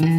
Merhabalar, 0.00 0.10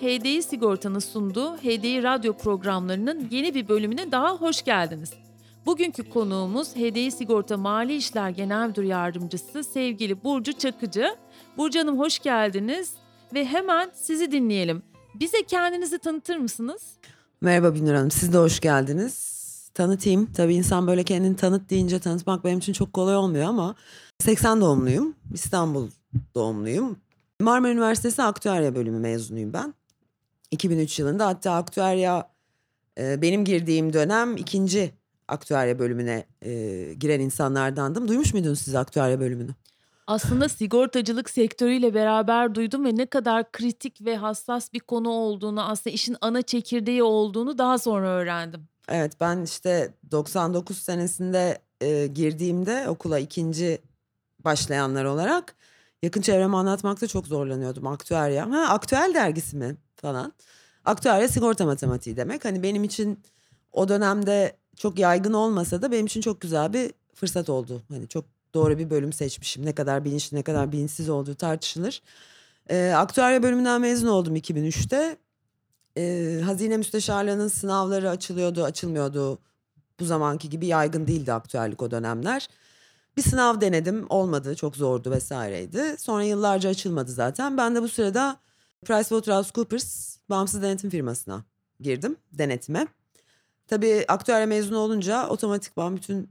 HDI 0.00 0.42
Sigorta'nın 0.42 0.98
sunduğu 0.98 1.56
HDI 1.56 2.02
Radyo 2.02 2.32
programlarının 2.32 3.28
yeni 3.30 3.54
bir 3.54 3.68
bölümüne 3.68 4.12
daha 4.12 4.36
hoş 4.36 4.62
geldiniz. 4.62 5.12
Bugünkü 5.66 6.10
konuğumuz 6.10 6.76
HDI 6.76 7.10
Sigorta 7.10 7.56
Mali 7.56 7.96
İşler 7.96 8.30
Genel 8.30 8.68
Müdür 8.68 8.82
Yardımcısı 8.82 9.64
sevgili 9.64 10.24
Burcu 10.24 10.52
Çakıcı. 10.52 11.16
Burcu 11.56 11.80
Hanım 11.80 11.98
hoş 11.98 12.18
geldiniz 12.18 12.92
ve 13.34 13.44
hemen 13.44 13.90
sizi 13.94 14.32
dinleyelim. 14.32 14.82
Bize 15.14 15.42
kendinizi 15.46 15.98
tanıtır 15.98 16.36
mısınız? 16.36 16.82
Merhaba 17.40 17.74
Binur 17.74 17.94
Hanım, 17.94 18.10
siz 18.10 18.32
de 18.32 18.38
hoş 18.38 18.60
geldiniz. 18.60 19.32
Tanıtayım. 19.74 20.32
Tabii 20.32 20.54
insan 20.54 20.86
böyle 20.86 21.04
kendini 21.04 21.36
tanıt 21.36 21.70
deyince 21.70 21.98
tanıtmak 21.98 22.44
benim 22.44 22.58
için 22.58 22.72
çok 22.72 22.92
kolay 22.92 23.16
olmuyor 23.16 23.44
ama 23.44 23.74
80 24.18 24.60
doğumluyum. 24.60 25.14
İstanbul 25.34 25.88
doğumluyum. 26.34 26.96
Marmara 27.40 27.72
Üniversitesi 27.72 28.22
Aktüerya 28.22 28.74
bölümü 28.74 28.98
mezunuyum 28.98 29.52
ben. 29.52 29.74
2003 30.50 30.98
yılında 30.98 31.26
hatta 31.26 31.52
aktüerya 31.52 32.30
e, 32.98 33.22
benim 33.22 33.44
girdiğim 33.44 33.92
dönem 33.92 34.36
ikinci 34.36 35.01
aktüerya 35.32 35.78
bölümüne 35.78 36.26
e, 36.42 36.94
giren 36.94 37.20
insanlardandım. 37.20 38.08
Duymuş 38.08 38.34
muydunuz 38.34 38.58
siz 38.58 38.74
aktüerya 38.74 39.20
bölümünü? 39.20 39.50
Aslında 40.06 40.48
sigortacılık 40.48 41.30
sektörüyle 41.30 41.94
beraber 41.94 42.54
duydum 42.54 42.84
ve 42.84 42.96
ne 42.96 43.06
kadar 43.06 43.52
kritik 43.52 44.04
ve 44.04 44.16
hassas 44.16 44.72
bir 44.72 44.80
konu 44.80 45.08
olduğunu, 45.08 45.62
aslında 45.68 45.94
işin 45.94 46.16
ana 46.20 46.42
çekirdeği 46.42 47.02
olduğunu 47.02 47.58
daha 47.58 47.78
sonra 47.78 48.08
öğrendim. 48.08 48.68
Evet 48.88 49.12
ben 49.20 49.42
işte 49.42 49.94
99 50.10 50.78
senesinde 50.78 51.58
e, 51.80 52.06
girdiğimde 52.06 52.88
okula 52.88 53.18
ikinci 53.18 53.78
başlayanlar 54.44 55.04
olarak 55.04 55.54
yakın 56.02 56.20
çevreme 56.20 56.56
anlatmakta 56.56 57.06
çok 57.06 57.26
zorlanıyordum 57.26 57.86
aktüerya. 57.86 58.50
Ha 58.50 58.68
aktüel 58.68 59.12
dergisi 59.14 59.56
mi 59.56 59.76
falan. 59.96 60.32
Aktüerya 60.84 61.28
sigorta 61.28 61.66
matematiği 61.66 62.16
demek. 62.16 62.44
Hani 62.44 62.62
benim 62.62 62.84
için 62.84 63.20
o 63.72 63.88
dönemde 63.88 64.56
çok 64.76 64.98
yaygın 64.98 65.32
olmasa 65.32 65.82
da 65.82 65.92
benim 65.92 66.06
için 66.06 66.20
çok 66.20 66.40
güzel 66.40 66.72
bir 66.72 66.92
fırsat 67.14 67.48
oldu. 67.48 67.82
Hani 67.88 68.08
çok 68.08 68.24
doğru 68.54 68.78
bir 68.78 68.90
bölüm 68.90 69.12
seçmişim. 69.12 69.66
Ne 69.66 69.72
kadar 69.72 70.04
bilinçli 70.04 70.36
ne 70.36 70.42
kadar 70.42 70.72
bilinçsiz 70.72 71.08
olduğu 71.08 71.34
tartışılır. 71.34 72.02
E, 72.70 72.92
aktüerya 72.96 73.42
bölümünden 73.42 73.80
mezun 73.80 74.08
oldum 74.08 74.36
2003'te. 74.36 75.16
E, 75.96 76.40
hazine 76.44 76.76
müsteşarlığının 76.76 77.48
sınavları 77.48 78.10
açılıyordu 78.10 78.64
açılmıyordu. 78.64 79.38
Bu 80.00 80.04
zamanki 80.04 80.50
gibi 80.50 80.66
yaygın 80.66 81.06
değildi 81.06 81.32
aktüellik 81.32 81.82
o 81.82 81.90
dönemler. 81.90 82.48
Bir 83.16 83.22
sınav 83.22 83.60
denedim 83.60 84.06
olmadı 84.08 84.54
çok 84.56 84.76
zordu 84.76 85.10
vesaireydi. 85.10 85.96
Sonra 85.98 86.24
yıllarca 86.24 86.70
açılmadı 86.70 87.12
zaten. 87.12 87.56
Ben 87.56 87.74
de 87.74 87.82
bu 87.82 87.88
sırada 87.88 88.36
PricewaterhouseCoopers 88.84 90.16
bağımsız 90.30 90.62
denetim 90.62 90.90
firmasına 90.90 91.44
girdim 91.80 92.16
denetime. 92.32 92.86
Tabii 93.72 94.04
aktüerya 94.08 94.46
mezunu 94.46 94.78
olunca 94.78 95.28
otomatikman 95.28 95.96
bütün 95.96 96.30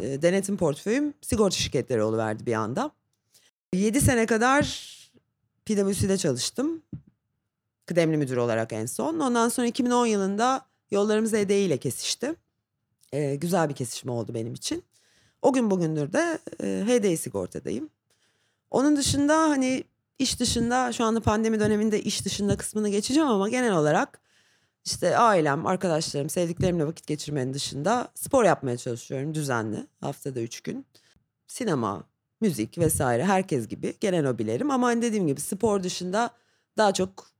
e, 0.00 0.22
denetim 0.22 0.56
portföyüm 0.56 1.14
sigorta 1.20 1.56
şirketleri 1.56 2.02
oluverdi 2.02 2.46
bir 2.46 2.52
anda. 2.52 2.90
7 3.74 4.00
sene 4.00 4.26
kadar 4.26 4.62
PwC'de 5.66 6.18
çalıştım. 6.18 6.82
Kıdemli 7.86 8.16
müdür 8.16 8.36
olarak 8.36 8.72
en 8.72 8.86
son. 8.86 9.18
Ondan 9.18 9.48
sonra 9.48 9.66
2010 9.66 10.06
yılında 10.06 10.66
yollarımız 10.90 11.34
EDI 11.34 11.54
ile 11.54 11.76
kesişti. 11.76 12.34
E, 13.12 13.34
güzel 13.34 13.68
bir 13.68 13.74
kesişme 13.74 14.12
oldu 14.12 14.34
benim 14.34 14.54
için. 14.54 14.84
O 15.42 15.52
gün 15.52 15.70
bugündür 15.70 16.12
de 16.12 16.38
e, 16.62 16.84
HDI 16.86 17.16
sigortadayım. 17.16 17.90
Onun 18.70 18.96
dışında 18.96 19.38
hani 19.38 19.84
iş 20.18 20.40
dışında 20.40 20.92
şu 20.92 21.04
anda 21.04 21.20
pandemi 21.20 21.60
döneminde 21.60 22.02
iş 22.02 22.24
dışında 22.24 22.56
kısmını 22.56 22.88
geçeceğim 22.88 23.28
ama 23.28 23.48
genel 23.48 23.72
olarak 23.72 24.22
işte 24.84 25.18
ailem, 25.18 25.66
arkadaşlarım, 25.66 26.30
sevdiklerimle 26.30 26.86
vakit 26.86 27.06
geçirmenin 27.06 27.54
dışında 27.54 28.08
spor 28.14 28.44
yapmaya 28.44 28.76
çalışıyorum 28.76 29.34
düzenli 29.34 29.86
haftada 30.00 30.40
üç 30.40 30.60
gün. 30.60 30.86
Sinema, 31.46 32.04
müzik 32.40 32.78
vesaire 32.78 33.24
herkes 33.24 33.68
gibi 33.68 33.94
genel 34.00 34.26
hobilerim 34.26 34.70
ama 34.70 34.86
hani 34.86 35.02
dediğim 35.02 35.26
gibi 35.26 35.40
spor 35.40 35.82
dışında 35.82 36.30
daha 36.76 36.94
çok 36.94 37.30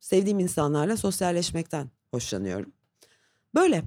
sevdiğim 0.00 0.38
insanlarla 0.38 0.96
sosyalleşmekten 0.96 1.90
hoşlanıyorum. 2.10 2.72
Böyle. 3.54 3.82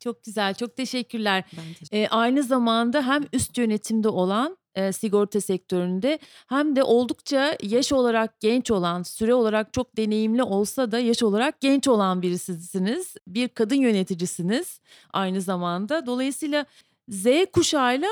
Çok 0.00 0.24
güzel, 0.24 0.54
çok 0.54 0.76
teşekkürler. 0.76 1.44
Ee, 1.92 2.08
aynı 2.08 2.42
zamanda 2.42 3.06
hem 3.06 3.24
üst 3.32 3.58
yönetimde 3.58 4.08
olan 4.08 4.56
e, 4.74 4.92
sigorta 4.92 5.40
sektöründe 5.40 6.18
hem 6.46 6.76
de 6.76 6.82
oldukça 6.82 7.58
yaş 7.62 7.92
olarak 7.92 8.40
genç 8.40 8.70
olan, 8.70 9.02
süre 9.02 9.34
olarak 9.34 9.72
çok 9.72 9.96
deneyimli 9.96 10.42
olsa 10.42 10.92
da 10.92 10.98
yaş 10.98 11.22
olarak 11.22 11.60
genç 11.60 11.88
olan 11.88 12.22
birisisiniz. 12.22 13.14
Bir 13.26 13.48
kadın 13.48 13.76
yöneticisiniz 13.76 14.80
aynı 15.12 15.40
zamanda. 15.40 16.06
Dolayısıyla 16.06 16.66
Z 17.08 17.26
kuşağıyla 17.52 18.08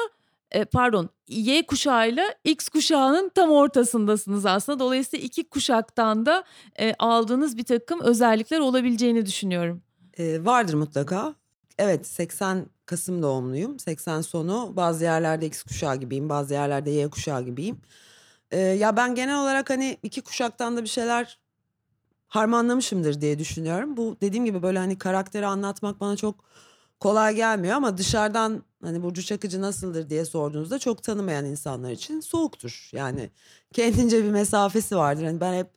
e, 0.50 0.64
pardon 0.64 1.08
Y 1.28 1.66
kuşağıyla 1.66 2.34
X 2.44 2.68
kuşağının 2.68 3.28
tam 3.34 3.50
ortasındasınız 3.50 4.46
aslında. 4.46 4.78
Dolayısıyla 4.78 5.24
iki 5.26 5.44
kuşaktan 5.44 6.26
da 6.26 6.44
e, 6.80 6.94
aldığınız 6.98 7.56
bir 7.56 7.64
takım 7.64 8.00
özellikler 8.00 8.58
olabileceğini 8.58 9.26
düşünüyorum. 9.26 9.82
Ee, 10.18 10.44
vardır 10.44 10.74
mutlaka. 10.74 11.34
Evet 11.78 12.06
80 12.06 12.66
Kasım 12.86 13.22
doğumluyum. 13.22 13.78
80 13.78 14.20
sonu 14.20 14.72
bazı 14.76 15.04
yerlerde 15.04 15.46
X 15.46 15.62
kuşağı 15.62 15.96
gibiyim 15.96 16.28
bazı 16.28 16.54
yerlerde 16.54 16.90
Y 16.90 17.10
kuşağı 17.10 17.42
gibiyim. 17.44 17.80
Ee, 18.50 18.58
ya 18.58 18.96
ben 18.96 19.14
genel 19.14 19.42
olarak 19.42 19.70
hani 19.70 19.98
iki 20.02 20.20
kuşaktan 20.20 20.76
da 20.76 20.82
bir 20.82 20.88
şeyler 20.88 21.38
harmanlamışımdır 22.28 23.20
diye 23.20 23.38
düşünüyorum. 23.38 23.96
Bu 23.96 24.16
dediğim 24.20 24.44
gibi 24.44 24.62
böyle 24.62 24.78
hani 24.78 24.98
karakteri 24.98 25.46
anlatmak 25.46 26.00
bana 26.00 26.16
çok 26.16 26.44
kolay 27.00 27.34
gelmiyor 27.36 27.74
ama 27.76 27.98
dışarıdan 27.98 28.62
hani 28.82 29.02
Burcu 29.02 29.22
Çakıcı 29.22 29.60
nasıldır 29.62 30.10
diye 30.10 30.24
sorduğunuzda 30.24 30.78
çok 30.78 31.02
tanımayan 31.02 31.44
insanlar 31.44 31.90
için 31.90 32.20
soğuktur. 32.20 32.90
Yani 32.92 33.30
kendince 33.72 34.24
bir 34.24 34.30
mesafesi 34.30 34.96
vardır. 34.96 35.24
Hani 35.24 35.40
ben 35.40 35.54
hep 35.54 35.70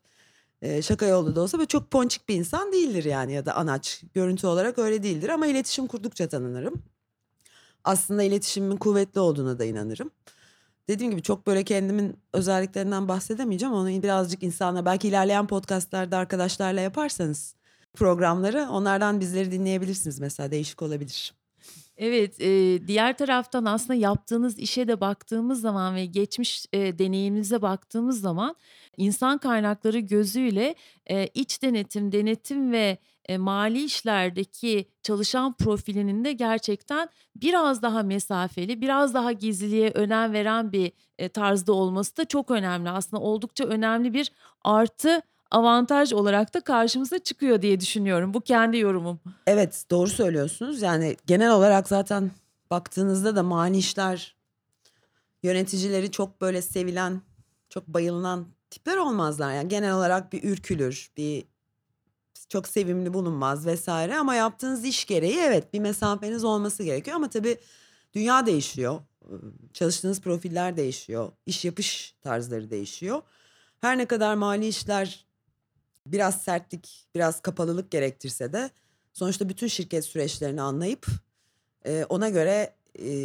e, 0.61 0.81
şaka 0.81 1.05
yolda 1.05 1.35
da 1.35 1.41
olsa 1.41 1.57
böyle 1.57 1.67
çok 1.67 1.91
ponçik 1.91 2.29
bir 2.29 2.35
insan 2.35 2.71
değildir 2.73 3.03
yani 3.03 3.33
ya 3.33 3.45
da 3.45 3.55
anaç 3.55 4.03
görüntü 4.13 4.47
olarak 4.47 4.79
öyle 4.79 5.03
değildir 5.03 5.29
ama 5.29 5.47
iletişim 5.47 5.87
kurdukça 5.87 6.29
tanınırım. 6.29 6.83
Aslında 7.85 8.23
iletişimin 8.23 8.77
kuvvetli 8.77 9.19
olduğuna 9.19 9.59
da 9.59 9.65
inanırım. 9.65 10.11
Dediğim 10.87 11.11
gibi 11.11 11.21
çok 11.21 11.47
böyle 11.47 11.63
kendimin 11.63 12.17
özelliklerinden 12.33 13.07
bahsedemeyeceğim. 13.07 13.75
Onu 13.75 13.87
birazcık 14.03 14.43
insanla 14.43 14.85
belki 14.85 15.07
ilerleyen 15.07 15.47
podcastlarda 15.47 16.17
arkadaşlarla 16.17 16.81
yaparsanız 16.81 17.55
programları 17.93 18.67
onlardan 18.71 19.19
bizleri 19.19 19.51
dinleyebilirsiniz 19.51 20.19
mesela 20.19 20.51
değişik 20.51 20.81
olabilir. 20.81 21.33
Evet, 21.97 22.41
e, 22.41 22.79
diğer 22.87 23.17
taraftan 23.17 23.65
aslında 23.65 23.93
yaptığınız 23.93 24.59
işe 24.59 24.87
de 24.87 25.01
baktığımız 25.01 25.61
zaman 25.61 25.95
ve 25.95 26.05
geçmiş 26.05 26.65
e, 26.73 26.99
deneyiminize 26.99 27.61
baktığımız 27.61 28.21
zaman 28.21 28.55
insan 28.97 29.37
kaynakları 29.37 29.99
gözüyle 29.99 30.75
e, 31.05 31.27
iç 31.27 31.61
denetim, 31.61 32.11
denetim 32.11 32.71
ve 32.71 32.97
mali 33.37 33.83
işlerdeki 33.83 34.85
çalışan 35.03 35.53
profilinin 35.53 36.25
de 36.25 36.33
gerçekten 36.33 37.09
biraz 37.35 37.81
daha 37.81 38.03
mesafeli, 38.03 38.81
biraz 38.81 39.13
daha 39.13 39.31
gizliliğe 39.31 39.91
önem 39.91 40.33
veren 40.33 40.71
bir 40.71 40.91
tarzda 41.29 41.73
olması 41.73 42.17
da 42.17 42.25
çok 42.25 42.51
önemli. 42.51 42.89
Aslında 42.89 43.23
oldukça 43.23 43.63
önemli 43.63 44.13
bir 44.13 44.31
artı 44.63 45.21
avantaj 45.51 46.13
olarak 46.13 46.53
da 46.53 46.61
karşımıza 46.61 47.19
çıkıyor 47.19 47.61
diye 47.61 47.79
düşünüyorum. 47.79 48.33
Bu 48.33 48.41
kendi 48.41 48.77
yorumum. 48.77 49.19
Evet 49.47 49.85
doğru 49.91 50.09
söylüyorsunuz. 50.09 50.81
Yani 50.81 51.17
genel 51.25 51.51
olarak 51.51 51.87
zaten 51.87 52.31
baktığınızda 52.71 53.35
da 53.35 53.43
mali 53.43 53.77
işler 53.77 54.35
yöneticileri 55.43 56.11
çok 56.11 56.41
böyle 56.41 56.61
sevilen, 56.61 57.21
çok 57.69 57.87
bayılınan 57.87 58.45
tipler 58.69 58.97
olmazlar. 58.97 59.53
Yani 59.53 59.67
genel 59.67 59.93
olarak 59.93 60.33
bir 60.33 60.43
ürkülür, 60.43 61.09
bir 61.17 61.43
çok 62.49 62.67
sevimli 62.67 63.13
bulunmaz 63.13 63.65
vesaire 63.65 64.17
ama 64.17 64.35
yaptığınız 64.35 64.85
iş 64.85 65.05
gereği 65.05 65.37
evet 65.37 65.73
bir 65.73 65.79
mesafeniz 65.79 66.43
olması 66.43 66.83
gerekiyor 66.83 67.15
ama 67.15 67.29
tabii 67.29 67.57
dünya 68.13 68.45
değişiyor. 68.45 68.99
Çalıştığınız 69.73 70.21
profiller 70.21 70.77
değişiyor. 70.77 71.31
iş 71.45 71.65
yapış 71.65 72.15
tarzları 72.21 72.69
değişiyor. 72.69 73.21
Her 73.81 73.97
ne 73.97 74.05
kadar 74.05 74.35
mali 74.35 74.67
işler 74.67 75.25
biraz 76.07 76.41
sertlik, 76.41 77.07
biraz 77.15 77.41
kapalılık 77.41 77.91
gerektirse 77.91 78.53
de 78.53 78.69
sonuçta 79.13 79.49
bütün 79.49 79.67
şirket 79.67 80.05
süreçlerini 80.05 80.61
anlayıp 80.61 81.07
ona 82.09 82.29
göre 82.29 82.75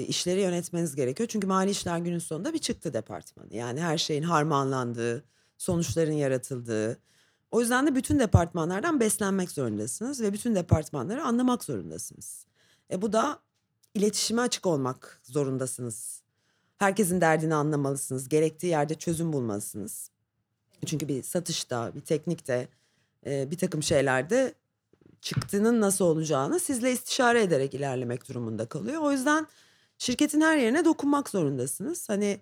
işleri 0.09 0.41
yönetmeniz 0.41 0.97
gerekiyor. 0.97 1.29
Çünkü 1.29 1.47
mali 1.47 1.71
işler 1.71 1.99
günün 1.99 2.19
sonunda 2.19 2.53
bir 2.53 2.59
çıktı 2.59 2.95
departmanı. 2.95 3.57
Yani 3.57 3.81
her 3.81 3.99
şeyin 3.99 4.23
harmanlandığı, 4.23 5.25
sonuçların 5.59 6.13
yaratıldığı. 6.13 6.99
O 7.51 7.61
yüzden 7.61 7.87
de 7.87 7.95
bütün 7.95 8.19
departmanlardan 8.19 9.01
beslenmek 9.01 9.51
zorundasınız 9.51 10.21
ve 10.21 10.33
bütün 10.33 10.55
departmanları 10.55 11.23
anlamak 11.23 11.65
zorundasınız. 11.65 12.47
E 12.91 13.03
bu 13.03 13.13
da 13.13 13.39
iletişime 13.95 14.43
açık 14.43 14.67
olmak 14.67 15.21
zorundasınız. 15.23 16.23
Herkesin 16.79 17.21
derdini 17.21 17.55
anlamalısınız. 17.55 18.29
Gerektiği 18.29 18.67
yerde 18.67 18.95
çözüm 18.95 19.33
bulmalısınız. 19.33 20.11
Çünkü 20.87 21.09
bir 21.09 21.23
satışta, 21.23 21.95
bir 21.95 22.01
teknikte, 22.01 22.69
e, 23.27 23.51
bir 23.51 23.59
takım 23.59 23.83
şeylerde 23.83 24.55
çıktının 25.21 25.81
nasıl 25.81 26.05
olacağını 26.05 26.61
sizle 26.61 26.93
istişare 26.93 27.43
ederek 27.43 27.75
ilerlemek 27.75 28.29
durumunda 28.29 28.67
kalıyor. 28.67 29.03
O 29.03 29.13
yüzden 29.13 29.47
şirketin 29.99 30.41
her 30.41 30.57
yerine 30.57 30.85
dokunmak 30.85 31.29
zorundasınız. 31.29 32.09
Hani 32.09 32.41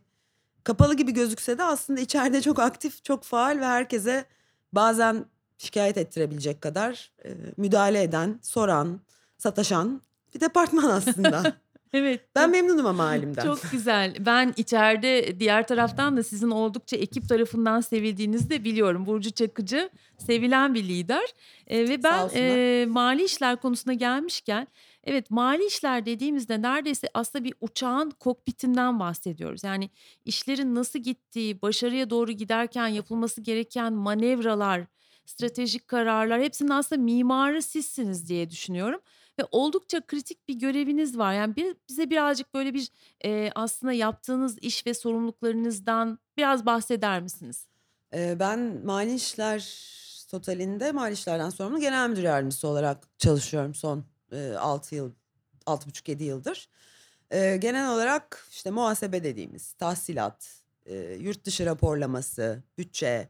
kapalı 0.64 0.94
gibi 0.94 1.12
gözükse 1.12 1.58
de 1.58 1.62
aslında 1.64 2.00
içeride 2.00 2.42
çok 2.42 2.58
aktif, 2.58 3.04
çok 3.04 3.24
faal 3.24 3.60
ve 3.60 3.66
herkese 3.66 4.24
bazen 4.72 5.24
şikayet 5.58 5.98
ettirebilecek 5.98 6.62
kadar 6.62 7.12
e, 7.24 7.28
müdahale 7.56 8.02
eden, 8.02 8.38
soran, 8.42 9.00
sataşan 9.38 10.02
bir 10.34 10.40
departman 10.40 10.90
aslında. 10.90 11.42
Evet. 11.92 12.20
Ben 12.34 12.50
memnunum 12.50 12.86
ama 12.86 13.04
halimden. 13.04 13.42
Çok 13.42 13.70
güzel. 13.72 14.14
Ben 14.20 14.54
içeride 14.56 15.40
diğer 15.40 15.66
taraftan 15.66 16.16
da 16.16 16.22
sizin 16.22 16.50
oldukça 16.50 16.96
ekip 16.96 17.28
tarafından 17.28 17.80
sevildiğinizi 17.80 18.50
de 18.50 18.64
biliyorum. 18.64 19.06
Burcu 19.06 19.30
Çakıcı 19.30 19.90
sevilen 20.18 20.74
bir 20.74 20.84
lider. 20.84 21.34
Ee, 21.66 21.88
ve 21.88 22.02
ben 22.02 22.28
e, 22.34 22.86
mali 22.88 23.24
işler 23.24 23.56
konusuna 23.56 23.94
gelmişken 23.94 24.66
evet 25.08 25.30
mali 25.30 25.66
işler 25.66 26.06
dediğimizde 26.06 26.62
neredeyse 26.62 27.08
aslında 27.14 27.44
bir 27.44 27.54
uçağın 27.60 28.10
kokpitinden 28.10 29.00
bahsediyoruz. 29.00 29.64
Yani 29.64 29.90
işlerin 30.24 30.74
nasıl 30.74 30.98
gittiği, 30.98 31.62
başarıya 31.62 32.10
doğru 32.10 32.32
giderken 32.32 32.88
yapılması 32.88 33.40
gereken 33.40 33.92
manevralar, 33.92 34.86
stratejik 35.26 35.88
kararlar 35.88 36.40
hepsinin 36.40 36.70
aslında 36.70 37.02
mimarı 37.02 37.62
sizsiniz 37.62 38.28
diye 38.28 38.50
düşünüyorum 38.50 39.00
ve 39.38 39.44
oldukça 39.50 40.06
kritik 40.06 40.48
bir 40.48 40.54
göreviniz 40.54 41.18
var. 41.18 41.32
Yani 41.32 41.56
bir, 41.56 41.76
bize 41.88 42.10
birazcık 42.10 42.54
böyle 42.54 42.74
bir 42.74 42.88
e, 43.24 43.50
aslında 43.54 43.92
yaptığınız 43.92 44.58
iş 44.58 44.86
ve 44.86 44.94
sorumluluklarınızdan 44.94 46.18
biraz 46.36 46.66
bahseder 46.66 47.22
misiniz? 47.22 47.66
Ben 48.12 48.80
mali 48.84 49.14
işler 49.14 49.88
totalinde 50.30 50.92
mali 50.92 51.12
işlerden 51.12 51.50
sorumlu 51.50 51.80
genel 51.80 52.10
müdür 52.10 52.22
yardımcısı 52.22 52.68
olarak 52.68 53.18
çalışıyorum 53.18 53.74
son 53.74 54.04
6 54.58 54.94
yıl, 54.94 55.12
6,5-7 55.66 56.22
yıldır. 56.22 56.68
Genel 57.32 57.90
olarak 57.90 58.46
işte 58.50 58.70
muhasebe 58.70 59.24
dediğimiz 59.24 59.72
tahsilat, 59.72 60.62
e, 60.88 60.96
yurt 61.20 61.44
dışı 61.44 61.66
raporlaması, 61.66 62.62
bütçe, 62.78 63.28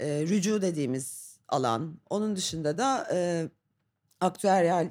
e, 0.00 0.06
rücu 0.06 0.62
dediğimiz 0.62 1.38
alan. 1.48 1.98
Onun 2.10 2.36
dışında 2.36 2.78
da 2.78 3.08
e, 3.12 3.48
aktüeryal 4.20 4.90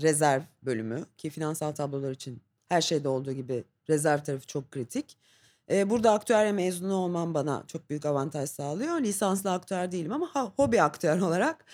rezerv 0.00 0.42
bölümü 0.62 1.06
ki 1.18 1.30
finansal 1.30 1.72
tablolar 1.72 2.10
için 2.10 2.42
her 2.68 2.80
şeyde 2.80 3.08
olduğu 3.08 3.32
gibi 3.32 3.64
rezerv 3.88 4.22
tarafı 4.22 4.46
çok 4.46 4.70
kritik. 4.70 5.16
Ee, 5.70 5.90
burada 5.90 6.12
aktüerya 6.12 6.52
mezunu 6.52 6.94
olmam 6.94 7.34
bana 7.34 7.64
çok 7.66 7.90
büyük 7.90 8.06
avantaj 8.06 8.50
sağlıyor. 8.50 9.00
Lisanslı 9.00 9.52
aktüer 9.52 9.92
değilim 9.92 10.12
ama 10.12 10.52
hobi 10.56 10.82
aktüer 10.82 11.20
olarak 11.20 11.64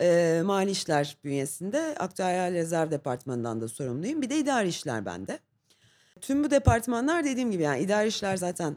e, 0.00 0.40
mali 0.44 0.70
işler 0.70 1.16
bünyesinde 1.24 1.94
aktüeryal 1.98 2.52
rezerv 2.52 2.90
departmanından 2.90 3.60
da 3.60 3.68
sorumluyum. 3.68 4.22
Bir 4.22 4.30
de 4.30 4.38
idari 4.38 4.68
işler 4.68 5.06
bende. 5.06 5.38
Tüm 6.20 6.44
bu 6.44 6.50
departmanlar 6.50 7.24
dediğim 7.24 7.50
gibi 7.50 7.62
yani 7.62 7.80
idari 7.80 8.08
işler 8.08 8.36
zaten 8.36 8.76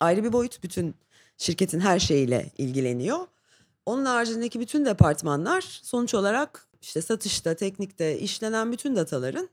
ayrı 0.00 0.24
bir 0.24 0.32
boyut. 0.32 0.62
Bütün 0.62 0.94
şirketin 1.38 1.80
her 1.80 1.98
şeyiyle 1.98 2.50
ilgileniyor. 2.58 3.26
Onun 3.86 4.04
haricindeki 4.04 4.60
bütün 4.60 4.84
departmanlar 4.84 5.60
sonuç 5.60 6.14
olarak 6.14 6.66
işte 6.82 7.02
satışta, 7.02 7.54
teknikte 7.54 8.18
işlenen 8.18 8.72
bütün 8.72 8.96
dataların 8.96 9.48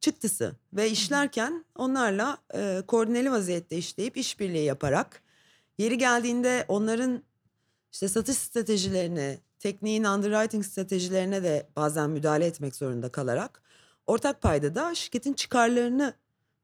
çıktısı 0.00 0.52
ve 0.72 0.90
işlerken 0.90 1.64
onlarla 1.76 2.38
e, 2.54 2.82
koordineli 2.86 3.30
vaziyette 3.30 3.76
işleyip 3.76 4.16
işbirliği 4.16 4.64
yaparak 4.64 5.22
yeri 5.78 5.98
geldiğinde 5.98 6.64
onların 6.68 7.22
işte 7.92 8.08
satış 8.08 8.36
stratejilerine, 8.36 9.38
tekniğin 9.64 10.04
underwriting 10.04 10.64
stratejilerine 10.64 11.42
de 11.42 11.66
bazen 11.76 12.10
müdahale 12.10 12.46
etmek 12.46 12.76
zorunda 12.76 13.08
kalarak 13.08 13.62
ortak 14.06 14.42
payda 14.42 14.74
da 14.74 14.94
şirketin 14.94 15.32
çıkarlarını 15.32 16.14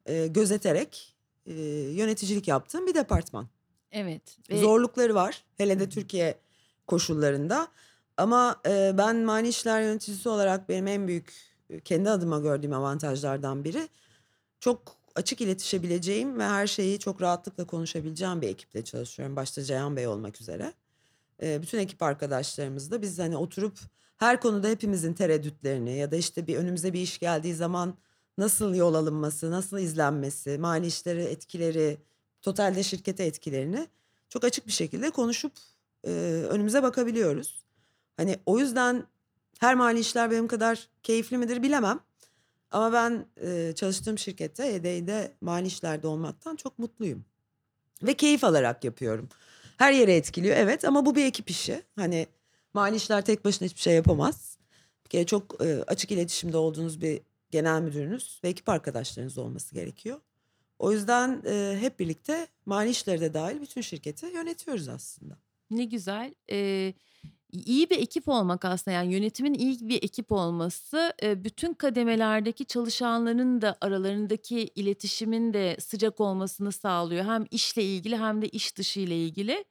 e, 0.07 0.27
gözeterek 0.27 1.17
e, 1.47 1.53
yöneticilik 1.93 2.49
yaptığım 2.49 2.87
bir 2.87 2.95
departman. 2.95 3.49
Evet. 3.93 4.39
Ve 4.51 4.59
Zorlukları 4.59 5.15
var 5.15 5.45
hele 5.57 5.81
de 5.81 5.89
Türkiye 5.89 6.39
koşullarında. 6.87 7.69
Ama 8.17 8.61
e, 8.67 8.93
ben 8.99 9.17
mali 9.17 9.49
işler 9.49 9.83
yöneticisi 9.83 10.29
olarak 10.29 10.69
benim 10.69 10.87
en 10.87 11.09
büyük 11.09 11.35
e, 11.71 11.81
kendi 11.81 12.11
adıma 12.11 12.39
gördüğüm 12.39 12.73
avantajlardan 12.73 13.65
biri 13.65 13.89
çok 14.61 14.97
açık 15.15 15.41
iletişebileceğim 15.41 16.39
ve 16.39 16.45
her 16.45 16.67
şeyi 16.67 16.99
çok 16.99 17.23
rahatlıkla 17.23 17.67
konuşabileceğim 17.67 18.43
bir 18.43 18.49
ekiple 18.49 18.85
çalışıyorum. 18.85 19.37
Başta 19.37 19.63
Ceyhan 19.63 19.97
Bey 19.97 20.07
olmak 20.07 20.41
üzere. 20.41 20.73
Bütün 21.41 21.79
ekip 21.79 22.03
arkadaşlarımızla 22.03 23.03
biz 23.03 23.19
hani 23.19 23.37
oturup 23.37 23.79
her 24.17 24.41
konuda 24.41 24.69
hepimizin 24.69 25.13
tereddütlerini 25.13 25.97
ya 25.97 26.11
da 26.11 26.17
işte 26.17 26.47
bir 26.47 26.57
önümüze 26.57 26.93
bir 26.93 27.01
iş 27.01 27.19
geldiği 27.19 27.55
zaman 27.55 27.95
nasıl 28.39 28.75
yol 28.75 28.95
alınması, 28.95 29.51
nasıl 29.51 29.79
izlenmesi, 29.79 30.59
mali 30.59 30.87
işleri 30.87 31.23
etkileri, 31.23 31.99
totalde 32.43 32.83
şirkete 32.83 33.25
etkilerini 33.25 33.89
çok 34.29 34.45
açık 34.45 34.67
bir 34.67 34.73
şekilde 34.73 35.11
konuşup 35.11 35.53
e, 36.05 36.11
önümüze 36.51 36.83
bakabiliyoruz. 36.83 37.65
Hani 38.17 38.37
o 38.47 38.59
yüzden 38.59 39.07
her 39.59 39.75
mali 39.75 39.99
işler 39.99 40.31
benim 40.31 40.49
kadar 40.49 40.89
keyifli 41.03 41.39
midir 41.39 41.63
bilemem. 41.63 42.01
Ama 42.71 42.93
ben 42.93 43.27
e, 43.37 43.73
çalıştığım 43.77 44.19
şirkette 44.19 44.75
EDİ'de 44.75 45.33
mali 45.41 45.67
işlerde 45.67 46.07
olmaktan 46.07 46.57
çok 46.57 46.79
mutluyum. 46.79 47.25
Ve 48.03 48.15
keyif 48.15 48.45
alarak 48.45 48.85
yapıyorum. 48.85 49.29
Her 49.81 49.93
yere 49.93 50.17
etkiliyor 50.17 50.57
evet 50.57 50.85
ama 50.85 51.07
bu 51.07 51.15
bir 51.15 51.25
ekip 51.25 51.51
işi. 51.51 51.83
Hani 51.97 52.27
mali 52.75 52.97
işler 52.97 53.25
tek 53.25 53.45
başına 53.45 53.67
hiçbir 53.67 53.81
şey 53.81 53.95
yapamaz. 53.95 54.59
Bir 55.05 55.11
kere 55.11 55.27
çok 55.27 55.65
e, 55.65 55.85
açık 55.87 56.11
iletişimde 56.11 56.57
olduğunuz 56.57 57.01
bir 57.01 57.21
genel 57.51 57.83
müdürünüz 57.83 58.41
ve 58.45 58.49
ekip 58.49 58.69
arkadaşlarınız 58.69 59.39
olması 59.39 59.75
gerekiyor. 59.75 60.21
O 60.79 60.93
yüzden 60.93 61.43
e, 61.47 61.77
hep 61.81 61.99
birlikte 62.01 62.47
mali 62.67 62.91
işleri 62.91 63.21
de 63.21 63.35
dahil 63.35 63.61
bütün 63.61 63.81
şirketi 63.81 64.27
yönetiyoruz 64.27 64.89
aslında. 64.89 65.39
ne 65.71 65.85
güzel. 65.85 66.35
Ee, 66.51 66.95
iyi 67.53 67.91
bir 67.91 67.99
ekip 67.99 68.29
olmak 68.29 68.65
aslında 68.65 68.95
yani 68.95 69.13
yönetimin 69.15 69.55
iyi 69.55 69.89
bir 69.89 70.03
ekip 70.03 70.33
olması 70.33 71.13
e, 71.23 71.45
bütün 71.45 71.75
kademelerdeki 71.75 72.65
çalışanların 72.65 73.63
da 73.63 73.77
aralarındaki 73.81 74.61
iletişimin 74.75 75.55
de 75.55 75.77
sıcak 75.81 76.21
olmasını 76.21 76.73
sağlıyor. 76.73 77.25
Hem 77.25 77.45
işle 77.51 77.83
ilgili 77.83 78.17
hem 78.17 78.43
de 78.43 78.49
iş 78.49 78.77
dışı 78.77 79.01
ile 79.01 79.25
ilgili. 79.25 79.65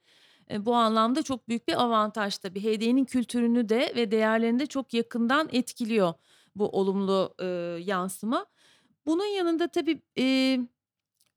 E, 0.52 0.66
bu 0.66 0.76
anlamda 0.76 1.24
çok 1.24 1.48
büyük 1.50 1.68
bir 1.68 1.84
avantaj 1.84 2.38
tabii. 2.38 2.64
HD'nin 2.64 3.06
kültürünü 3.06 3.70
de 3.70 3.94
ve 3.96 4.12
değerlerini 4.12 4.60
de 4.60 4.66
çok 4.66 4.94
yakından 4.94 5.50
etkiliyor 5.52 6.14
bu 6.56 6.70
olumlu 6.70 7.36
e, 7.40 7.46
yansıma. 7.84 8.46
Bunun 9.06 9.26
yanında 9.26 9.68
tabii 9.68 10.02
e, 10.18 10.60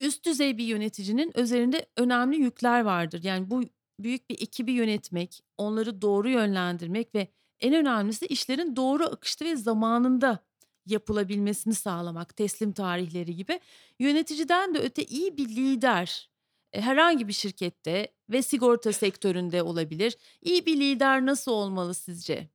üst 0.00 0.26
düzey 0.26 0.58
bir 0.58 0.64
yöneticinin 0.64 1.32
üzerinde 1.36 1.86
önemli 1.96 2.36
yükler 2.36 2.80
vardır. 2.80 3.20
Yani 3.22 3.50
bu 3.50 3.62
büyük 3.98 4.30
bir 4.30 4.42
ekibi 4.42 4.72
yönetmek, 4.72 5.44
onları 5.58 6.02
doğru 6.02 6.28
yönlendirmek 6.28 7.14
ve 7.14 7.28
en 7.60 7.74
önemlisi 7.74 8.26
işlerin 8.26 8.76
doğru 8.76 9.04
akışta 9.04 9.44
ve 9.44 9.56
zamanında 9.56 10.38
yapılabilmesini 10.86 11.74
sağlamak, 11.74 12.36
teslim 12.36 12.72
tarihleri 12.72 13.36
gibi. 13.36 13.60
Yöneticiden 13.98 14.74
de 14.74 14.78
öte 14.78 15.04
iyi 15.04 15.36
bir 15.36 15.48
lider 15.48 16.30
e, 16.72 16.80
herhangi 16.80 17.28
bir 17.28 17.32
şirkette 17.32 18.08
ve 18.30 18.42
sigorta 18.42 18.92
sektöründe 18.92 19.62
olabilir. 19.62 20.16
İyi 20.42 20.66
bir 20.66 20.80
lider 20.80 21.26
nasıl 21.26 21.52
olmalı 21.52 21.94
sizce? 21.94 22.48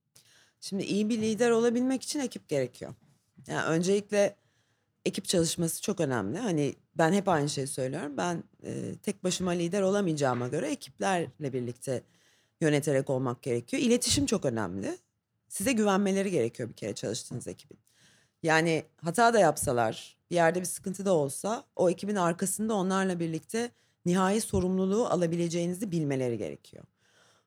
Şimdi 0.60 0.82
iyi 0.82 1.08
bir 1.08 1.18
lider 1.18 1.50
olabilmek 1.50 2.02
için 2.02 2.20
ekip 2.20 2.48
gerekiyor. 2.48 2.94
Yani 3.46 3.66
öncelikle 3.66 4.36
ekip 5.04 5.24
çalışması 5.24 5.82
çok 5.82 6.00
önemli. 6.00 6.38
Hani 6.38 6.74
ben 6.98 7.12
hep 7.12 7.28
aynı 7.28 7.48
şeyi 7.48 7.66
söylüyorum. 7.66 8.16
Ben 8.16 8.44
e, 8.64 8.94
tek 9.02 9.24
başıma 9.24 9.50
lider 9.50 9.82
olamayacağıma 9.82 10.48
göre 10.48 10.70
ekiplerle 10.70 11.52
birlikte 11.52 12.02
yöneterek 12.60 13.10
olmak 13.10 13.42
gerekiyor. 13.42 13.82
İletişim 13.82 14.26
çok 14.26 14.44
önemli. 14.44 14.98
Size 15.48 15.72
güvenmeleri 15.72 16.30
gerekiyor 16.30 16.68
bir 16.68 16.74
kere 16.74 16.94
çalıştığınız 16.94 17.48
ekibin. 17.48 17.78
Yani 18.42 18.84
hata 19.04 19.34
da 19.34 19.38
yapsalar, 19.38 20.16
bir 20.30 20.34
yerde 20.34 20.60
bir 20.60 20.64
sıkıntı 20.64 21.04
da 21.04 21.12
olsa 21.14 21.64
o 21.76 21.90
ekibin 21.90 22.16
arkasında 22.16 22.74
onlarla 22.74 23.20
birlikte 23.20 23.70
nihai 24.06 24.40
sorumluluğu 24.40 25.06
alabileceğinizi 25.06 25.90
bilmeleri 25.90 26.38
gerekiyor. 26.38 26.84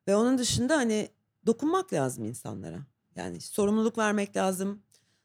Ve 0.07 0.15
onun 0.15 0.37
dışında 0.37 0.77
hani 0.77 1.09
dokunmak 1.45 1.93
lazım 1.93 2.25
insanlara. 2.25 2.79
Yani 3.15 3.41
sorumluluk 3.41 3.97
vermek 3.97 4.35
lazım. 4.35 4.81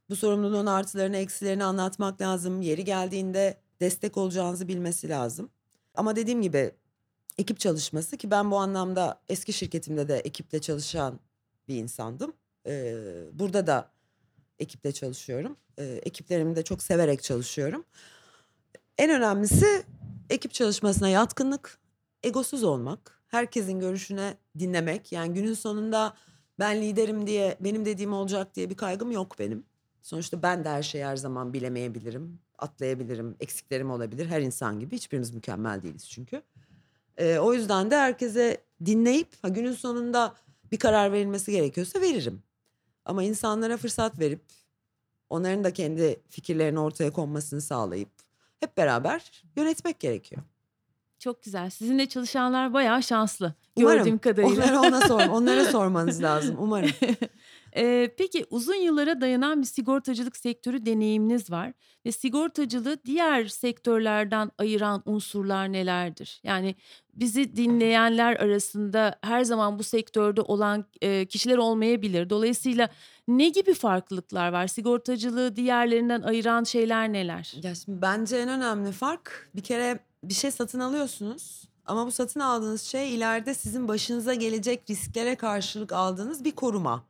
Bu 0.09 0.17
sorumluluğun 0.17 0.67
artılarını 0.67 1.17
eksilerini 1.17 1.65
anlatmak 1.65 2.21
lazım. 2.21 2.63
Yeri 2.63 2.85
geldiğinde 2.85 3.59
destek 3.81 4.17
olacağınızı 4.17 4.69
bilmesi 4.69 5.09
lazım. 5.09 5.51
Ama 5.95 6.17
dediğim 6.17 6.43
gibi 6.43 6.73
ekip 7.39 7.61
çalışması 7.61 8.17
ki 8.17 8.31
ben 8.31 8.51
bu 8.51 8.57
anlamda 8.59 9.21
eski 9.29 9.53
şirketimde 9.53 10.09
de 10.09 10.19
ekiple 10.19 10.61
çalışan 10.61 11.21
bir 11.69 11.77
insandım. 11.77 12.33
Ee, 12.67 12.95
burada 13.33 13.67
da 13.67 13.91
ekiple 14.59 14.93
çalışıyorum. 14.93 15.57
Ee, 15.79 15.85
ekiplerimi 15.85 16.57
de 16.57 16.65
çok 16.65 16.83
severek 16.83 17.23
çalışıyorum. 17.23 17.85
En 18.99 19.11
önemlisi 19.11 19.85
ekip 20.31 20.53
çalışmasına 20.53 21.09
yatkınlık, 21.09 21.79
egosuz 22.23 22.65
olmak, 22.65 23.23
herkesin 23.29 23.81
görüşüne 23.81 24.37
dinlemek. 24.59 25.13
Yani 25.13 25.35
günün 25.35 25.55
sonunda 25.55 26.17
ben 26.59 26.83
liderim 26.83 27.27
diye 27.27 27.57
benim 27.61 27.85
dediğim 27.85 28.13
olacak 28.13 28.55
diye 28.55 28.71
bir 28.71 28.77
kaygım 28.77 29.11
yok 29.11 29.39
benim. 29.39 29.65
Sonuçta 30.03 30.43
ben 30.43 30.65
de 30.65 30.69
her 30.69 30.83
şeyi 30.83 31.05
her 31.05 31.17
zaman 31.17 31.53
bilemeyebilirim, 31.53 32.39
atlayabilirim, 32.59 33.37
eksiklerim 33.41 33.91
olabilir. 33.91 34.27
Her 34.27 34.41
insan 34.41 34.81
gibi 34.81 34.97
hiçbirimiz 34.97 35.31
mükemmel 35.35 35.83
değiliz 35.83 36.09
çünkü. 36.11 36.43
Ee, 37.17 37.39
o 37.39 37.55
yüzden 37.55 37.91
de 37.91 37.97
herkese 37.97 38.59
dinleyip 38.85 39.29
ha, 39.43 39.49
günün 39.49 39.73
sonunda 39.73 40.35
bir 40.73 40.79
karar 40.79 41.13
verilmesi 41.13 41.53
gerekiyorsa 41.53 42.01
veririm. 42.01 42.43
Ama 43.05 43.23
insanlara 43.23 43.77
fırsat 43.77 44.19
verip 44.19 44.41
onların 45.31 45.65
da 45.65 45.73
kendi 45.73 46.21
fikirlerini 46.31 46.81
ortaya 46.81 47.13
konmasını 47.13 47.61
sağlayıp 47.61 48.09
hep 48.61 48.77
beraber 48.77 49.43
yönetmek 49.57 50.01
gerekiyor. 50.01 50.43
Çok 51.19 51.43
güzel. 51.43 51.71
Sizinle 51.71 52.07
çalışanlar 52.07 52.73
bayağı 52.73 53.03
şanslı 53.03 53.55
Umarım. 53.77 53.99
gördüğüm 53.99 54.19
kadarıyla. 54.19 54.65
Onlara 54.65 54.81
ona 54.81 55.01
sor, 55.01 55.21
onlara 55.21 55.65
sormanız 55.73 56.23
lazım 56.23 56.57
umarım. 56.59 56.91
Ee, 57.77 58.15
peki 58.19 58.47
uzun 58.51 58.75
yıllara 58.75 59.21
dayanan 59.21 59.61
bir 59.61 59.67
sigortacılık 59.67 60.37
sektörü 60.37 60.87
deneyiminiz 60.87 61.51
var 61.51 61.73
ve 62.07 62.13
sigortacılığı 62.13 63.05
diğer 63.05 63.47
sektörlerden 63.47 64.51
ayıran 64.59 65.03
unsurlar 65.05 65.73
nelerdir? 65.73 66.41
Yani 66.45 66.75
bizi 67.15 67.57
dinleyenler 67.57 68.37
arasında 68.37 69.19
her 69.23 69.45
zaman 69.45 69.79
bu 69.79 69.83
sektörde 69.83 70.41
olan 70.41 70.85
e, 71.01 71.27
kişiler 71.27 71.57
olmayabilir. 71.57 72.31
Dolayısıyla 72.31 72.89
ne 73.29 73.49
gibi 73.49 73.75
farklılıklar 73.75 74.53
var? 74.53 74.67
Sigortacılığı 74.67 75.57
diğerlerinden 75.57 76.23
ayıran 76.23 76.65
şeyler 76.65 77.13
neler? 77.13 77.55
Ya 77.63 77.75
şimdi 77.75 78.03
bence 78.03 78.37
en 78.37 78.49
önemli 78.49 78.93
fark 78.93 79.51
bir 79.57 79.63
kere 79.63 79.99
bir 80.25 80.35
şey 80.35 80.51
satın 80.51 80.81
alıyorsunuz 80.81 81.69
ama 81.87 82.07
bu 82.07 82.11
satın 82.11 82.41
aldığınız 82.41 82.83
şey 82.83 83.15
ileride 83.15 83.55
sizin 83.55 83.89
başınıza 83.89 84.35
gelecek 84.35 84.91
risklere 84.91 85.37
karşılık 85.37 85.93
aldığınız 85.93 86.45
bir 86.45 86.53
koruma. 86.53 87.05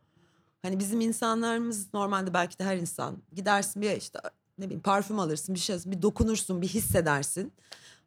Hani 0.63 0.79
bizim 0.79 1.01
insanlarımız 1.01 1.95
normalde 1.95 2.35
belki 2.35 2.59
de 2.59 2.65
her 2.65 2.77
insan 2.77 3.23
gidersin 3.33 3.83
bir 3.83 3.97
işte 3.97 4.19
ne 4.59 4.65
bileyim 4.65 4.83
parfüm 4.83 5.19
alırsın 5.19 5.55
bir 5.55 5.61
şey 5.61 5.75
alırsın, 5.75 5.93
bir 5.93 6.03
dokunursun 6.03 6.63
bir 6.63 6.69
hissedersin. 6.69 7.53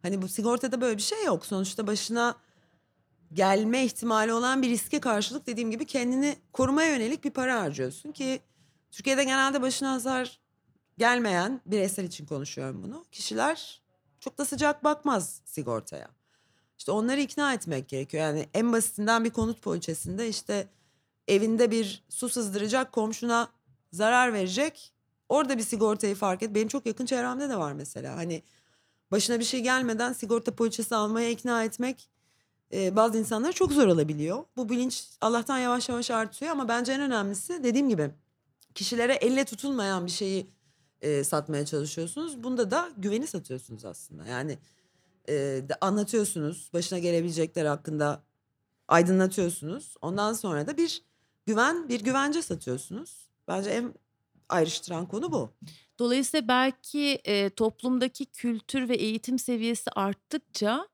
Hani 0.01 0.21
bu 0.21 0.27
sigortada 0.27 0.81
böyle 0.81 0.97
bir 0.97 1.01
şey 1.01 1.25
yok. 1.25 1.45
Sonuçta 1.45 1.87
başına 1.87 2.35
gelme 3.33 3.85
ihtimali 3.85 4.33
olan 4.33 4.61
bir 4.61 4.69
riske 4.69 4.99
karşılık 4.99 5.47
dediğim 5.47 5.71
gibi 5.71 5.85
kendini 5.85 6.35
korumaya 6.53 6.95
yönelik 6.95 7.23
bir 7.23 7.31
para 7.31 7.61
harcıyorsun 7.61 8.11
ki 8.11 8.41
Türkiye'de 8.91 9.23
genelde 9.23 9.61
başına 9.61 9.91
hasar 9.91 10.39
gelmeyen 10.97 11.61
bireysel 11.65 12.03
için 12.03 12.25
konuşuyorum 12.25 12.83
bunu. 12.83 13.05
Kişiler 13.11 13.81
çok 14.19 14.37
da 14.37 14.45
sıcak 14.45 14.83
bakmaz 14.83 15.41
sigortaya. 15.45 16.09
İşte 16.77 16.91
onları 16.91 17.21
ikna 17.21 17.53
etmek 17.53 17.89
gerekiyor. 17.89 18.23
Yani 18.23 18.49
en 18.53 18.73
basitinden 18.73 19.25
bir 19.25 19.29
konut 19.29 19.61
poliçesinde 19.61 20.29
işte 20.29 20.67
evinde 21.29 21.71
bir 21.71 22.03
su 22.09 22.29
sızdıracak 22.29 22.91
komşuna 22.91 23.47
zarar 23.91 24.33
verecek. 24.33 24.93
Orada 25.29 25.57
bir 25.57 25.63
sigortayı 25.63 26.15
fark 26.15 26.43
et. 26.43 26.55
Benim 26.55 26.67
çok 26.67 26.85
yakın 26.85 27.05
çevremde 27.05 27.49
de 27.49 27.57
var 27.57 27.73
mesela. 27.73 28.17
Hani 28.17 28.43
başına 29.11 29.39
bir 29.39 29.43
şey 29.43 29.59
gelmeden 29.59 30.13
sigorta 30.13 30.55
poliçesi 30.55 30.95
almaya 30.95 31.29
ikna 31.29 31.63
etmek 31.63 32.09
e, 32.73 32.95
bazı 32.95 33.17
insanlara 33.17 33.51
çok 33.51 33.71
zor 33.71 33.87
olabiliyor. 33.87 34.43
Bu 34.57 34.69
bilinç 34.69 35.09
Allah'tan 35.21 35.57
yavaş 35.57 35.89
yavaş 35.89 36.11
artıyor 36.11 36.51
ama 36.51 36.67
bence 36.67 36.91
en 36.91 37.01
önemlisi 37.01 37.63
dediğim 37.63 37.89
gibi 37.89 38.11
kişilere 38.75 39.13
elle 39.13 39.45
tutulmayan 39.45 40.05
bir 40.05 40.11
şeyi 40.11 40.49
e, 41.01 41.23
satmaya 41.23 41.65
çalışıyorsunuz. 41.65 42.43
Bunda 42.43 42.71
da 42.71 42.89
güveni 42.97 43.27
satıyorsunuz 43.27 43.85
aslında. 43.85 44.25
Yani 44.25 44.57
e, 45.29 45.33
de 45.69 45.75
anlatıyorsunuz 45.81 46.69
başına 46.73 46.99
gelebilecekler 46.99 47.65
hakkında 47.65 48.23
aydınlatıyorsunuz. 48.87 49.95
Ondan 50.01 50.33
sonra 50.33 50.67
da 50.67 50.77
bir 50.77 51.08
güven, 51.49 51.89
bir 51.89 52.01
güvence 52.03 52.41
satıyorsunuz. 52.41 53.29
Bence 53.47 53.69
en 53.69 53.93
ayrıştıran 54.49 55.05
konu 55.05 55.31
bu. 55.31 55.49
Dolayısıyla 55.99 56.47
belki 56.47 57.19
e, 57.25 57.49
toplumdaki 57.49 58.25
kültür 58.25 58.89
ve 58.89 58.95
eğitim 58.95 59.39
seviyesi 59.39 59.91
arttıkça 59.91 60.87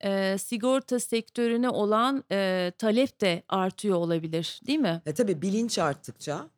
e, 0.00 0.38
sigorta 0.38 1.00
sektörüne 1.00 1.68
olan 1.68 2.24
e, 2.32 2.72
talep 2.78 3.20
de 3.20 3.42
artıyor 3.48 3.96
olabilir, 3.96 4.60
değil 4.66 4.78
mi? 4.78 5.02
E 5.06 5.14
tabii 5.14 5.42
bilinç 5.42 5.78
arttıkça 5.78 6.48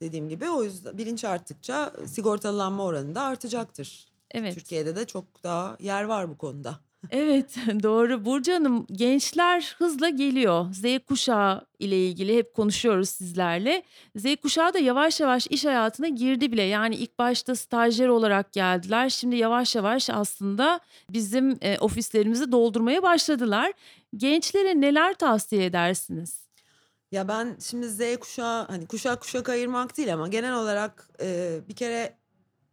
dediğim 0.00 0.28
gibi 0.28 0.50
o 0.50 0.64
yüzden 0.64 0.98
bilinç 0.98 1.24
arttıkça 1.24 1.92
sigortalanma 2.06 2.84
oranı 2.84 3.14
da 3.14 3.22
artacaktır. 3.22 4.08
Evet. 4.30 4.54
Türkiye'de 4.54 4.96
de 4.96 5.06
çok 5.06 5.42
daha 5.44 5.76
yer 5.80 6.04
var 6.04 6.30
bu 6.30 6.38
konuda. 6.38 6.78
Evet 7.10 7.56
doğru. 7.82 8.24
Burcu 8.24 8.54
Hanım 8.54 8.86
gençler 8.92 9.74
hızla 9.78 10.08
geliyor. 10.08 10.72
Z 10.72 10.84
kuşağı 11.08 11.66
ile 11.78 12.06
ilgili 12.06 12.36
hep 12.36 12.54
konuşuyoruz 12.54 13.08
sizlerle. 13.08 13.82
Z 14.16 14.36
kuşağı 14.42 14.74
da 14.74 14.78
yavaş 14.78 15.20
yavaş 15.20 15.46
iş 15.46 15.64
hayatına 15.64 16.08
girdi 16.08 16.52
bile. 16.52 16.62
Yani 16.62 16.94
ilk 16.94 17.18
başta 17.18 17.56
stajyer 17.56 18.08
olarak 18.08 18.52
geldiler. 18.52 19.08
Şimdi 19.08 19.36
yavaş 19.36 19.76
yavaş 19.76 20.10
aslında 20.10 20.80
bizim 21.10 21.58
e, 21.60 21.78
ofislerimizi 21.78 22.52
doldurmaya 22.52 23.02
başladılar. 23.02 23.72
Gençlere 24.16 24.80
neler 24.80 25.14
tavsiye 25.14 25.64
edersiniz? 25.64 26.48
Ya 27.12 27.28
ben 27.28 27.56
şimdi 27.60 27.88
Z 27.88 28.00
kuşağı 28.20 28.66
hani 28.66 28.86
kuşak 28.86 29.20
kuşak 29.20 29.48
ayırmak 29.48 29.96
değil 29.96 30.14
ama 30.14 30.28
genel 30.28 30.54
olarak 30.54 31.08
e, 31.20 31.58
bir 31.68 31.74
kere 31.76 32.17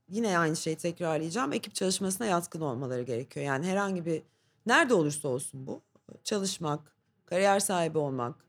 yine 0.10 0.38
aynı 0.38 0.56
şeyi 0.56 0.76
tekrarlayacağım. 0.76 1.54
Ekip 1.54 1.76
çalışmasına 1.76 2.28
yatkın 2.28 2.62
olmaları 2.62 3.02
gerekiyor. 3.02 3.46
Yani 3.46 3.66
herhangi 3.66 4.06
bir 4.06 4.24
nerede 4.66 4.94
olursa 4.94 5.28
olsun 5.28 5.68
bu 5.68 5.82
çalışmak, 6.24 6.96
kariyer 7.26 7.60
sahibi 7.60 7.98
olmak, 7.98 8.46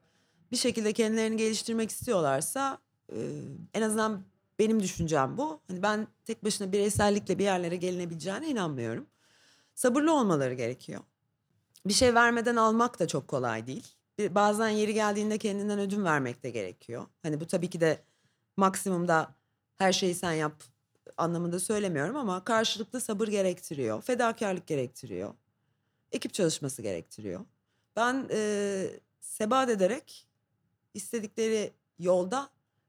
bir 0.53 0.57
şekilde 0.57 0.93
kendilerini 0.93 1.37
geliştirmek 1.37 1.91
istiyorlarsa 1.91 2.79
en 3.75 3.83
azından 3.83 4.25
benim 4.59 4.83
düşüncem 4.83 5.39
bu. 5.39 5.61
Hani 5.69 5.83
ben 5.83 6.07
tek 6.25 6.45
başına 6.45 6.73
bireysellikle 6.73 7.39
bir 7.39 7.45
yerlere 7.45 7.77
gelinebileceğine 7.77 8.49
inanmıyorum. 8.49 9.07
Sabırlı 9.75 10.13
olmaları 10.15 10.55
gerekiyor. 10.55 11.01
Bir 11.87 11.93
şey 11.93 12.15
vermeden 12.15 12.57
almak 12.57 12.99
da 12.99 13.09
çok 13.09 13.29
kolay 13.29 13.67
değil. 13.67 13.87
Bazen 14.19 14.69
yeri 14.69 14.95
geldiğinde 14.95 15.39
kendinden 15.39 15.79
ödün 15.79 16.05
vermek 16.05 16.43
de 16.43 16.51
gerekiyor. 16.51 17.07
Hani 17.23 17.41
bu 17.41 17.47
tabii 17.47 17.71
ki 17.71 17.81
de 17.81 18.03
maksimumda 18.57 19.35
her 19.77 19.93
şeyi 19.93 20.15
sen 20.15 20.33
yap 20.33 20.63
anlamında 21.17 21.61
söylemiyorum 21.61 22.17
ama 22.17 22.45
karşılıklı 22.45 23.01
sabır 23.01 23.29
gerektiriyor, 23.29 24.03
fedakarlık 24.03 24.67
gerektiriyor, 24.67 25.35
ekip 26.13 26.35
çalışması 26.35 26.83
gerektiriyor. 26.83 27.41
Ben 27.97 28.29
e, 28.33 28.87
sebat 29.21 29.71
ederek 29.71 30.27
istedikleri 30.95 31.73
yolda 31.99 32.49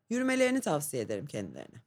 yürümelerini 0.10 0.62
tavsiye 0.62 1.04
ederim 1.04 1.26
kendilerine. 1.26 1.82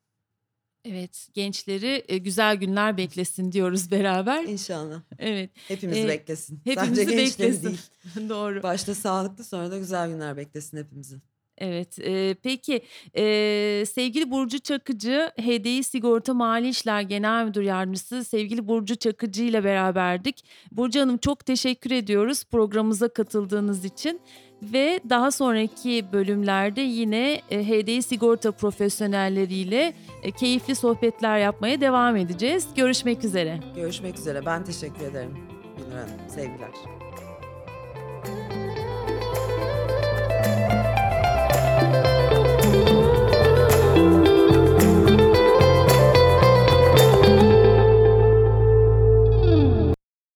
Evet 0.84 1.28
gençleri 1.34 2.04
e, 2.08 2.18
güzel 2.18 2.56
günler 2.56 2.96
beklesin 2.96 3.52
diyoruz 3.52 3.90
beraber. 3.90 4.44
İnşallah. 4.44 5.02
Evet 5.18 5.50
Hepimizi 5.68 6.00
E, 6.00 6.08
beklesin. 6.08 6.60
hepimizi 6.64 7.02
Sadece 7.04 7.16
beklesin. 7.18 7.62
değil. 7.66 7.80
doğru. 8.28 8.62
Başta 8.62 8.94
sağlıklı 8.94 9.44
sonra 9.44 9.70
da 9.70 9.78
güzel 9.78 10.08
günler 10.08 10.36
beklesin 10.36 10.76
hepimizi. 10.76 11.16
Evet, 11.60 11.98
eee, 11.98 12.34
peki 12.42 12.82
eee, 13.16 13.84
sevgili 13.86 14.30
Burcu 14.30 14.58
Çakıcı, 14.58 15.30
HDI 15.40 15.84
Sigorta 15.84 16.34
Mali 16.34 16.68
İşler 16.68 17.00
Genel 17.00 17.44
Müdür 17.44 17.62
Yardımcısı 17.62 18.24
sevgili 18.24 18.68
Burcu 18.68 18.96
Çakıcı 18.96 19.42
ile 19.44 19.64
beraberdik. 19.64 20.44
Burcu 20.72 21.00
Hanım 21.00 21.18
çok 21.18 21.46
teşekkür 21.46 21.90
ediyoruz 21.90 22.44
programımıza 22.44 23.08
katıldığınız 23.08 23.84
için 23.84 24.20
ve 24.62 25.00
daha 25.10 25.30
sonraki 25.30 26.04
bölümlerde 26.12 26.80
yine 26.80 27.40
e, 27.50 27.64
HDI 27.64 28.02
Sigorta 28.02 28.52
profesyonelleriyle 28.52 29.94
e, 30.22 30.30
keyifli 30.30 30.74
sohbetler 30.74 31.38
yapmaya 31.38 31.80
devam 31.80 32.16
edeceğiz. 32.16 32.66
Görüşmek 32.76 33.24
üzere. 33.24 33.60
Görüşmek 33.76 34.18
üzere. 34.18 34.46
Ben 34.46 34.64
teşekkür 34.64 35.04
ederim. 35.04 35.36
Gülür 35.78 35.96
Hanım. 35.96 36.28
Sevgiler. 36.28 36.99